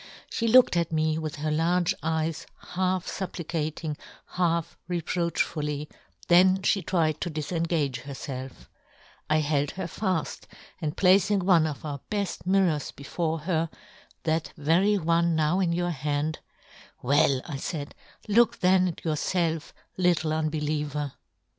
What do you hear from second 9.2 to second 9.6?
I